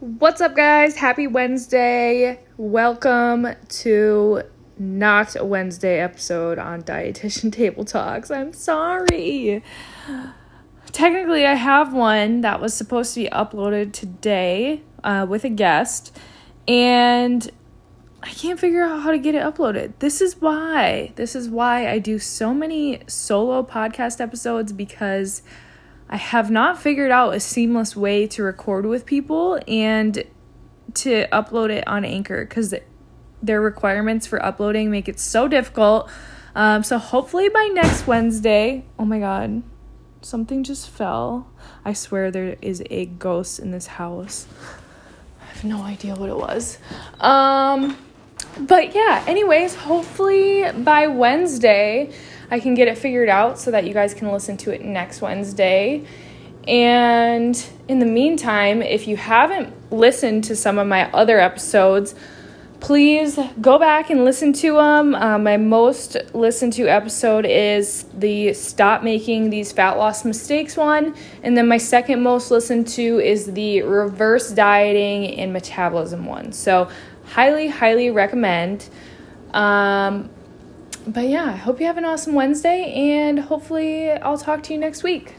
[0.00, 0.96] What's up, guys?
[0.96, 2.40] Happy Wednesday.
[2.56, 4.40] Welcome to
[4.78, 8.30] not a Wednesday episode on Dietitian Table Talks.
[8.30, 9.62] I'm sorry.
[10.86, 16.16] Technically, I have one that was supposed to be uploaded today uh, with a guest,
[16.66, 17.50] and
[18.22, 19.92] I can't figure out how to get it uploaded.
[19.98, 21.12] This is why.
[21.16, 25.42] This is why I do so many solo podcast episodes because
[26.10, 30.24] I have not figured out a seamless way to record with people and
[30.94, 32.74] to upload it on Anchor because
[33.40, 36.10] their requirements for uploading make it so difficult.
[36.56, 39.62] Um, so hopefully by next Wednesday, oh my god,
[40.20, 41.48] something just fell.
[41.84, 44.48] I swear there is a ghost in this house.
[45.40, 46.78] I have no idea what it was.
[47.20, 47.96] Um,
[48.58, 52.12] but yeah, anyways, hopefully by Wednesday
[52.50, 55.22] I can get it figured out so that you guys can listen to it next
[55.22, 56.04] Wednesday.
[56.66, 62.14] And in the meantime, if you haven't listened to some of my other episodes,
[62.80, 65.14] please go back and listen to them.
[65.14, 71.14] Uh, my most listened to episode is the Stop Making These Fat Loss Mistakes one.
[71.42, 76.52] And then my second most listened to is the Reverse Dieting and Metabolism one.
[76.52, 76.88] So,
[77.26, 78.88] highly, highly recommend.
[79.52, 80.30] Um,
[81.10, 84.78] but yeah, I hope you have an awesome Wednesday and hopefully I'll talk to you
[84.78, 85.34] next week.